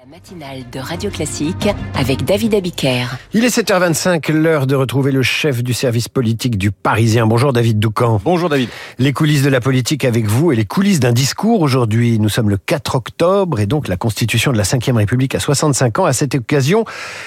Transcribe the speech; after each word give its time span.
La 0.00 0.06
matinale 0.06 0.64
de 0.72 0.78
Radio 0.78 1.10
Classique 1.10 1.68
avec 1.94 2.24
David 2.24 2.54
Abiker. 2.54 3.18
Il 3.34 3.44
est 3.44 3.54
7h25, 3.54 4.32
l'heure 4.32 4.66
de 4.66 4.74
retrouver 4.74 5.12
le 5.12 5.22
chef 5.22 5.62
du 5.62 5.74
service 5.74 6.08
politique 6.08 6.56
du 6.56 6.70
Parisien. 6.70 7.26
Bonjour 7.26 7.52
David 7.52 7.78
Doucan. 7.78 8.18
Bonjour 8.24 8.48
David. 8.48 8.70
Les 8.98 9.12
coulisses 9.12 9.42
de 9.42 9.50
la 9.50 9.60
politique 9.60 10.06
avec 10.06 10.24
vous 10.26 10.52
et 10.52 10.56
les 10.56 10.64
coulisses 10.64 11.00
d'un 11.00 11.12
discours 11.12 11.60
aujourd'hui. 11.60 12.18
Nous 12.18 12.30
sommes 12.30 12.48
le 12.48 12.56
4 12.56 12.94
octobre 12.94 13.60
et 13.60 13.66
donc 13.66 13.88
la 13.88 13.98
constitution 13.98 14.52
de 14.52 14.56
la 14.56 14.64
5 14.64 14.82
République 14.94 15.34
à 15.34 15.40
65 15.40 15.98
ans. 15.98 16.04
À 16.06 16.14
cette 16.14 16.34
occasion, 16.34 16.86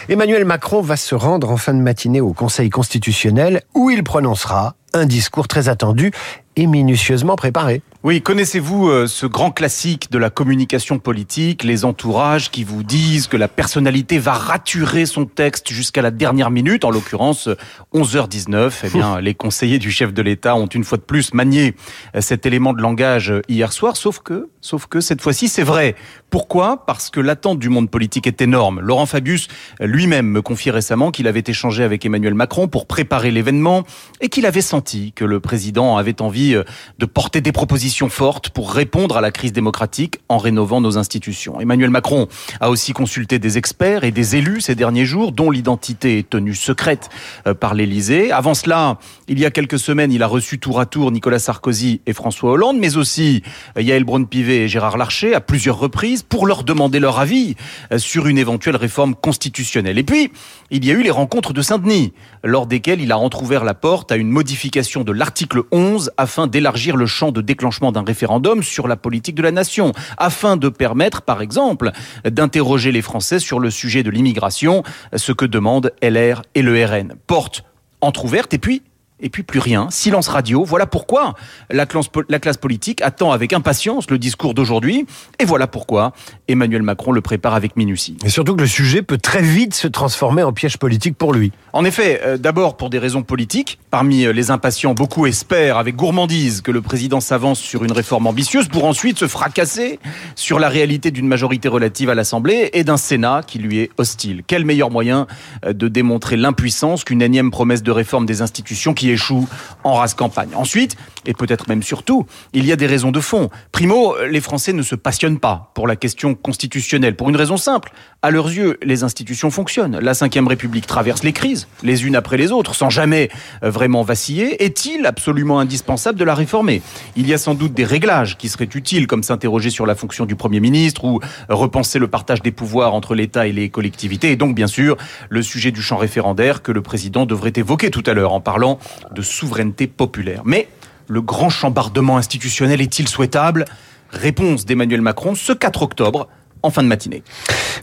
Emmanuel 0.10 0.44
Macron 0.44 0.82
va 0.82 0.98
se 0.98 1.14
rendre 1.14 1.52
en 1.52 1.58
fin 1.58 1.76
de 1.76 1.82
matinée 1.82 2.22
au 2.22 2.34
Conseil 2.34 2.72
constitutionnel 2.72 3.62
où 3.76 3.92
il 3.92 4.04
prononcera 4.04 4.74
un 4.94 5.06
discours 5.06 5.48
très 5.48 5.70
attendu 5.70 6.12
et 6.56 6.66
minutieusement 6.66 7.36
préparé. 7.36 7.84
Oui, 8.06 8.22
connaissez-vous 8.22 8.90
euh, 8.90 9.08
ce 9.08 9.26
grand 9.26 9.52
classique 9.52 10.12
de 10.12 10.18
la 10.18 10.30
communication 10.30 11.00
politique, 11.00 11.64
les 11.64 11.86
entourages 11.86 12.52
qui 12.52 12.66
vous 12.66 12.84
disent 12.84 13.28
que 13.28 13.38
la 13.38 13.48
personnalité 13.48 14.20
va 14.20 14.34
raturer 14.34 15.06
son 15.06 15.26
texte 15.26 15.72
jusqu'à 15.72 16.02
la 16.02 16.12
dernière 16.12 16.52
minute, 16.52 16.84
en 16.84 16.90
l'occurrence 16.90 17.48
11h19 17.94 18.74
Eh 18.84 18.90
bien, 18.90 19.22
les 19.22 19.34
conseillers 19.34 19.80
du 19.80 19.90
chef 19.90 20.14
de 20.14 20.22
l'État 20.22 20.58
ont 20.58 20.66
une 20.66 20.84
fois 20.84 20.98
de 20.98 21.04
plus 21.04 21.34
manié 21.34 21.76
euh, 22.14 22.20
cet 22.20 22.46
élément 22.46 22.74
de 22.74 22.82
langage 22.82 23.32
euh, 23.32 23.42
hier 23.48 23.72
soir, 23.72 23.96
sauf 23.96 24.20
que, 24.20 24.50
sauf 24.60 24.88
que 24.88 25.00
cette 25.00 25.22
fois-ci, 25.22 25.48
c'est 25.48 25.64
vrai. 25.64 25.96
Pourquoi? 26.30 26.86
Parce 26.86 27.10
que 27.10 27.22
l'attente 27.22 27.60
du 27.60 27.70
monde 27.70 27.90
politique 27.90 28.28
est 28.28 28.42
énorme. 28.42 28.82
Laurent 28.82 29.06
Fabius 29.06 29.48
lui-même 29.80 30.28
me 30.28 30.42
confie 30.42 30.72
récemment 30.72 31.12
qu'il 31.12 31.28
avait 31.28 31.44
échangé 31.48 31.86
avec 31.86 32.06
Emmanuel 32.06 32.34
Macron 32.34 32.68
pour 32.68 32.86
préparer 32.86 33.32
l'événement 33.32 33.84
et 34.20 34.28
qu'il 34.28 34.46
avait 34.46 34.62
senti 34.62 35.14
que 35.14 35.24
le 35.24 35.40
président 35.40 35.96
avait 35.96 36.22
envie 36.22 36.58
de 37.00 37.06
porter 37.06 37.40
des 37.40 37.52
propositions 37.54 37.93
forte 38.10 38.50
pour 38.50 38.72
répondre 38.72 39.18
à 39.18 39.22
la 39.22 39.32
crise 39.32 39.54
démocratique 39.54 40.20
en 40.30 40.38
rénovant 40.38 40.82
nos 40.82 40.98
institutions. 40.98 41.60
Emmanuel 41.62 41.90
Macron 41.90 42.28
a 42.60 42.70
aussi 42.70 42.94
consulté 42.94 43.40
des 43.40 43.58
experts 43.58 44.04
et 44.04 44.12
des 44.12 44.36
élus 44.36 44.62
ces 44.62 44.76
derniers 44.76 45.06
jours, 45.06 45.32
dont 45.32 45.52
l'identité 45.52 46.20
est 46.20 46.30
tenue 46.30 46.56
secrète 46.56 47.10
euh, 47.48 47.54
par 47.54 47.74
l'Élysée. 47.74 48.32
Avant 48.32 48.54
cela, 48.54 48.98
il 49.28 49.40
y 49.40 49.46
a 49.46 49.52
quelques 49.52 49.80
semaines, 49.80 50.12
il 50.12 50.24
a 50.24 50.28
reçu 50.28 50.60
tour 50.60 50.80
à 50.80 50.86
tour 50.86 51.12
Nicolas 51.12 51.40
Sarkozy 51.40 52.02
et 52.06 52.14
François 52.14 52.52
Hollande, 52.52 52.78
mais 52.80 52.98
aussi 52.98 53.44
euh, 53.78 53.82
Yael 53.82 54.04
Braun-Pivet 54.04 54.64
et 54.64 54.68
Gérard 54.68 54.98
Larcher 54.98 55.34
à 55.36 55.42
plusieurs 55.42 55.78
reprises 55.78 56.24
pour 56.24 56.48
leur 56.48 56.64
demander 56.64 57.00
leur 57.00 57.20
avis 57.20 57.56
euh, 57.92 57.98
sur 57.98 58.28
une 58.28 58.38
éventuelle 58.38 58.76
réforme 58.76 59.16
constitutionnelle. 59.16 59.98
Et 59.98 60.04
puis, 60.04 60.32
il 60.72 60.86
y 60.86 60.92
a 60.92 60.94
eu 60.94 61.04
les 61.04 61.12
rencontres 61.12 61.54
de 61.54 61.62
Saint-Denis, 61.62 62.14
lors 62.44 62.66
desquelles 62.66 63.02
il 63.02 63.12
a 63.12 63.18
entrouvert 63.18 63.64
la 63.64 63.74
porte 63.74 64.12
à 64.12 64.16
une 64.16 64.30
modification 64.30 65.04
de 65.04 65.12
l'article 65.12 65.64
11 65.72 66.12
afin 66.18 66.48
d'élargir 66.48 66.96
le 66.96 67.06
champ 67.06 67.32
de 67.32 67.42
déclenchement 67.42 67.83
d'un 67.92 68.04
référendum 68.04 68.64
sur 68.64 68.88
la 68.88 68.96
politique 68.96 69.36
de 69.36 69.44
la 69.44 69.52
nation, 69.52 69.92
afin 70.18 70.58
de 70.58 70.70
permettre, 70.70 71.22
par 71.22 71.42
exemple, 71.42 71.92
d'interroger 72.24 72.92
les 72.92 73.02
Français 73.02 73.40
sur 73.40 73.60
le 73.60 73.70
sujet 73.70 74.04
de 74.04 74.10
l'immigration, 74.10 74.84
ce 75.16 75.32
que 75.32 75.46
demandent 75.46 75.92
LR 76.02 76.42
et 76.56 76.62
le 76.62 76.86
RN. 76.86 77.16
Porte 77.28 77.64
entr'ouverte 78.02 78.54
et 78.54 78.60
puis 78.60 78.84
et 79.24 79.30
puis 79.30 79.42
plus 79.42 79.60
rien, 79.60 79.88
silence 79.90 80.28
radio. 80.28 80.64
Voilà 80.64 80.86
pourquoi 80.86 81.34
la 81.72 81.88
classe, 81.88 82.10
la 82.30 82.40
classe 82.40 82.58
politique 82.58 83.02
attend 83.02 83.32
avec 83.32 83.54
impatience 83.54 84.12
le 84.12 84.20
discours 84.20 84.54
d'aujourd'hui, 84.54 85.08
et 85.40 85.46
voilà 85.46 85.66
pourquoi 85.66 86.14
Emmanuel 86.48 86.84
Macron 86.84 87.12
le 87.12 87.22
prépare 87.22 87.56
avec 87.56 87.76
minutie. 87.78 88.18
Et 88.24 88.30
surtout 88.30 88.56
que 88.56 88.62
le 88.62 88.68
sujet 88.68 89.02
peut 89.02 89.18
très 89.18 89.42
vite 89.42 89.74
se 89.74 89.88
transformer 89.88 90.44
en 90.44 90.54
piège 90.54 90.78
politique 90.78 91.18
pour 91.18 91.34
lui. 91.34 91.52
En 91.72 91.86
effet, 91.86 92.22
euh, 92.24 92.38
d'abord 92.38 92.78
pour 92.78 92.90
des 92.90 93.00
raisons 93.00 93.24
politiques. 93.24 93.80
Parmi 93.90 94.26
euh, 94.26 94.34
les 94.34 94.52
impatients, 94.52 94.94
beaucoup 94.94 95.26
espèrent 95.26 95.78
avec 95.78 95.96
gourmandise 95.96 96.62
que 96.62 96.72
le 96.72 96.82
président 96.82 97.22
s'avance 97.22 97.60
sur 97.60 97.84
une 97.84 97.94
réforme 97.94 98.28
ambitieuse 98.28 98.68
pour 98.68 98.86
ensuite 98.86 99.18
se 99.18 99.28
fracasser 99.28 100.00
sur 100.36 100.60
la 100.60 100.68
réalité 100.68 101.12
d'une 101.12 101.28
majorité 101.28 101.70
relative 101.70 102.10
à 102.10 102.16
l'Assemblée 102.16 102.70
et 102.74 102.84
d'un 102.84 102.98
Sénat 102.98 103.42
qui 103.46 103.60
lui 103.60 103.80
est 103.80 103.90
hostile. 103.98 104.44
Quel 104.46 104.66
meilleur 104.66 104.92
moyen 104.92 105.28
euh, 105.66 105.72
de 105.72 105.88
démontrer 105.88 106.36
l'impuissance 106.36 107.04
qu'une 107.06 107.22
énième 107.22 107.52
promesse 107.52 107.84
de 107.84 107.92
réforme 107.92 108.26
des 108.26 108.42
institutions 108.42 108.94
qui 108.94 109.13
échoue 109.14 109.48
en 109.84 109.94
race 109.94 110.14
campagne. 110.14 110.50
Ensuite, 110.56 110.96
et 111.26 111.34
peut-être 111.34 111.68
même 111.68 111.84
surtout, 111.84 112.26
il 112.54 112.66
y 112.66 112.72
a 112.72 112.76
des 112.76 112.88
raisons 112.88 113.12
de 113.12 113.20
fond. 113.20 113.50
Primo, 113.72 114.16
les 114.30 114.42
Français 114.42 114.74
ne 114.74 114.82
se 114.82 114.96
passionnent 114.96 115.40
pas 115.40 115.72
pour 115.74 115.88
la 115.88 115.96
question 115.96 116.36
constitutionnelle, 116.36 117.16
pour 117.16 117.30
une 117.30 117.36
raison 117.36 117.58
simple. 117.58 117.94
À 118.22 118.32
leurs 118.32 118.48
yeux, 118.48 118.78
les 118.84 119.04
institutions 119.04 119.52
fonctionnent. 119.52 120.00
La 120.00 120.14
Ve 120.14 120.48
République 120.48 120.88
traverse 120.88 121.24
les 121.24 121.34
crises, 121.34 121.68
les 121.84 122.06
unes 122.06 122.16
après 122.16 122.38
les 122.38 122.52
autres, 122.52 122.74
sans 122.76 122.90
jamais 122.90 123.30
euh, 123.64 123.70
vraiment 123.70 124.02
vaciller. 124.02 124.64
Est-il 124.64 125.06
absolument 125.06 125.60
indispensable 125.60 126.18
de 126.18 126.24
la 126.24 126.36
réformer? 126.36 126.82
Il 127.16 127.28
y 127.28 127.34
a 127.34 127.38
sans 127.38 127.54
doute 127.54 127.74
des 127.74 127.84
réglages 127.84 128.38
qui 128.38 128.50
seraient 128.50 128.70
utiles, 128.74 129.08
comme 129.08 129.24
s'interroger 129.24 129.70
sur 129.70 129.86
la 129.86 129.96
fonction 129.96 130.26
du 130.26 130.36
Premier 130.36 130.60
ministre 130.60 131.04
ou 131.06 131.20
repenser 131.50 132.00
le 132.00 132.08
partage 132.08 132.42
des 132.42 132.52
pouvoirs 132.52 132.94
entre 132.94 133.16
l'État 133.16 133.48
et 133.48 133.52
les 133.52 133.70
collectivités. 133.70 134.32
Et 134.32 134.36
donc, 134.36 134.56
bien 134.56 134.68
sûr, 134.68 134.98
le 135.30 135.42
sujet 135.42 135.72
du 135.72 135.82
champ 135.82 135.98
référendaire 135.98 136.62
que 136.62 136.72
le 136.72 136.82
président 136.82 137.26
devrait 137.26 137.54
évoquer 137.56 137.92
tout 137.92 138.04
à 138.06 138.14
l'heure 138.14 138.34
en 138.34 138.42
parlant 138.42 138.80
de 139.12 139.22
souveraineté 139.22 139.88
populaire. 139.88 140.42
Mais 140.46 140.68
le 141.08 141.22
grand 141.22 141.50
chambardement 141.50 142.18
institutionnel 142.18 142.82
est-il 142.82 143.08
souhaitable? 143.08 143.66
Réponse 144.12 144.66
d'Emmanuel 144.66 145.02
Macron 145.02 145.36
ce 145.36 145.54
4 145.54 145.82
octobre 145.82 146.28
en 146.64 146.70
fin 146.70 146.82
de 146.82 146.88
matinée. 146.88 147.24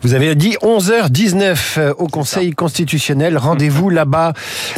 Vous 0.02 0.14
avez 0.14 0.34
dit 0.34 0.56
11h19 0.62 1.92
au 1.92 2.06
Conseil 2.06 2.52
constitutionnel. 2.52 3.36
Rendez-vous 3.36 3.90
là-bas. 3.90 4.32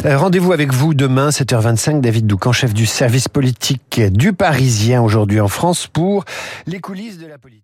Euh, 0.05 0.17
rendez-vous 0.17 0.51
avec 0.51 0.73
vous 0.73 0.93
demain, 0.93 1.29
7h25. 1.29 2.01
David 2.01 2.27
Doucan, 2.27 2.51
chef 2.51 2.73
du 2.73 2.85
service 2.85 3.29
politique 3.29 4.01
du 4.11 4.33
Parisien 4.33 5.01
aujourd'hui 5.01 5.39
en 5.39 5.47
France 5.47 5.87
pour 5.87 6.25
les 6.67 6.81
coulisses 6.81 7.17
de 7.17 7.27
la 7.27 7.37
politique. 7.37 7.63